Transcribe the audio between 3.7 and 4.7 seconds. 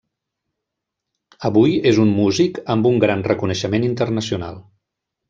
internacional.